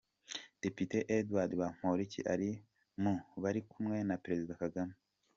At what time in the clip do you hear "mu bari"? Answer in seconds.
3.01-3.61